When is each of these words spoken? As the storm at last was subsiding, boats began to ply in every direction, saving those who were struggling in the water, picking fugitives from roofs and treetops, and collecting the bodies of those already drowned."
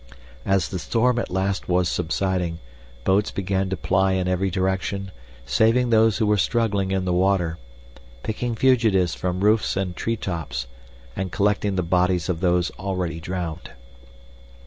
As 0.47 0.69
the 0.69 0.79
storm 0.79 1.19
at 1.19 1.29
last 1.29 1.69
was 1.69 1.87
subsiding, 1.87 2.57
boats 3.03 3.29
began 3.29 3.69
to 3.69 3.77
ply 3.77 4.13
in 4.13 4.27
every 4.27 4.49
direction, 4.49 5.11
saving 5.45 5.91
those 5.91 6.17
who 6.17 6.25
were 6.25 6.39
struggling 6.39 6.89
in 6.89 7.05
the 7.05 7.13
water, 7.13 7.59
picking 8.23 8.55
fugitives 8.55 9.13
from 9.13 9.41
roofs 9.41 9.77
and 9.77 9.95
treetops, 9.95 10.65
and 11.15 11.31
collecting 11.31 11.75
the 11.75 11.83
bodies 11.83 12.29
of 12.29 12.39
those 12.39 12.71
already 12.79 13.19
drowned." 13.19 13.73